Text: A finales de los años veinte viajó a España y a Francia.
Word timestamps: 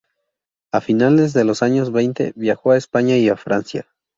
A 0.71 0.81
finales 0.81 1.31
de 1.33 1.43
los 1.43 1.61
años 1.61 1.91
veinte 1.91 2.33
viajó 2.35 2.71
a 2.71 2.77
España 2.77 3.17
y 3.17 3.29
a 3.29 3.37
Francia. 3.37 3.85